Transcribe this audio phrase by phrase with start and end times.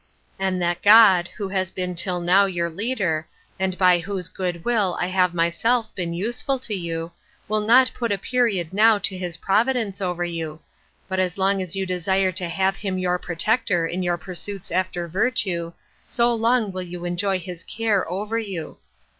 [0.39, 3.27] And that God, who has been till now your Leader,
[3.59, 7.11] and by whose goodwill I have myself been useful to you,
[7.47, 10.59] will not put a period now to his providence over you,
[11.07, 15.07] but as long as you desire to have him your Protector in your pursuits after
[15.07, 15.71] virtue,
[16.07, 18.79] so long will you enjoy his care over you.